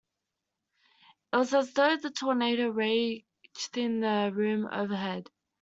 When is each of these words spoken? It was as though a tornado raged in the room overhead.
It 1.31 1.35
was 1.37 1.53
as 1.53 1.73
though 1.73 1.93
a 1.93 2.09
tornado 2.09 2.69
raged 2.69 3.23
in 3.75 3.99
the 3.99 4.31
room 4.33 4.65
overhead. 4.71 5.29